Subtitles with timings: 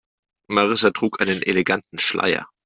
[0.49, 2.47] Marissa trug einen eleganten Schleier.